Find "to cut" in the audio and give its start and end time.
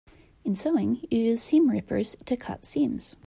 2.25-2.65